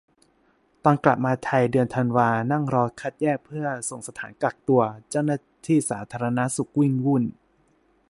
[0.83, 7.23] ตอนกลับมาไทย เดือนธันวา นั่งรอคัดแยกเพื่อส่งสถานกักตัว เจ้าหน้าที่สาธารณสุขวิ่งวุ่น